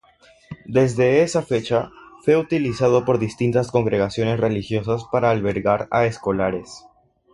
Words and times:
Desde 0.65 1.21
esa 1.21 1.43
fecha, 1.43 1.91
fue 2.25 2.35
utilizado 2.35 3.05
por 3.05 3.19
distintas 3.19 3.69
congregaciones 3.69 4.39
religiosas 4.39 5.03
para 5.11 5.29
albergar 5.29 5.87
a 5.91 6.07
escolares. 6.07 6.87